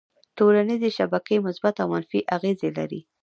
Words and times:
ټولنیزې 0.37 0.89
شبکې 0.97 1.37
مثبت 1.45 1.75
او 1.83 1.87
منفي 1.93 2.19
اغېزې 2.35 2.69
لري. 2.77 3.01